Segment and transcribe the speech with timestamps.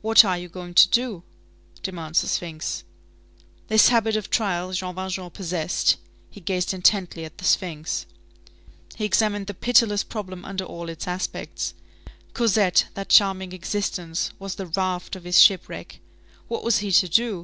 [0.00, 1.22] What are you going to do?
[1.84, 2.82] demands the sphinx.
[3.68, 5.98] This habit of trial Jean Valjean possessed.
[6.28, 8.04] He gazed intently at the sphinx.
[8.96, 11.74] He examined the pitiless problem under all its aspects.
[12.34, 16.00] Cosette, that charming existence, was the raft of this shipwreck.
[16.48, 17.40] What was he to do?